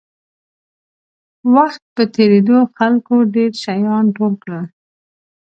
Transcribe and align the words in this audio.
وخت 1.55 1.81
په 1.95 2.03
تېرېدو 2.15 2.57
خلکو 2.77 3.15
ډېر 3.35 3.51
شیان 3.63 4.05
ټول 4.15 4.33
کړل. 4.43 4.65